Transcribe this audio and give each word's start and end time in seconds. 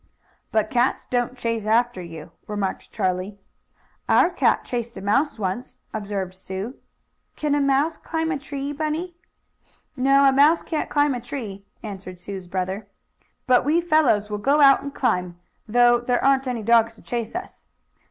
"But 0.51 0.71
cats 0.71 1.05
don't 1.05 1.37
chase 1.37 1.67
after 1.67 2.01
you," 2.01 2.31
remarked 2.47 2.91
Charlie. 2.91 3.37
"Our 4.09 4.31
cat 4.31 4.63
chased 4.65 4.97
a 4.97 5.01
mouse 5.01 5.37
once," 5.37 5.77
observed 5.93 6.33
Sue. 6.33 6.73
"Can 7.35 7.53
a 7.53 7.61
mouse 7.61 7.97
climb 7.97 8.31
a 8.31 8.39
tree, 8.39 8.73
Bunny?" 8.73 9.15
"No, 9.95 10.25
a 10.25 10.31
mouse 10.31 10.63
can't 10.63 10.89
climb 10.89 11.13
a 11.13 11.21
tree," 11.21 11.65
answered 11.83 12.17
Sue's 12.17 12.47
brother. 12.47 12.87
"But 13.45 13.63
we 13.63 13.79
fellows 13.79 14.27
will 14.31 14.39
go 14.39 14.59
out 14.59 14.81
and 14.81 14.91
climb, 14.91 15.39
though 15.67 15.99
there 15.99 16.23
aren't 16.23 16.47
any 16.47 16.63
dogs 16.63 16.95
to 16.95 17.03
chase 17.03 17.35
us. 17.35 17.65